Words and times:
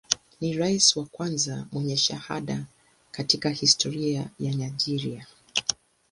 Ni 0.41 0.53
rais 0.59 0.95
wa 0.95 1.05
kwanza 1.05 1.65
mwenye 1.71 1.97
shahada 1.97 2.65
katika 3.11 3.49
historia 3.49 4.29
ya 4.39 4.51
Nigeria. 4.51 5.27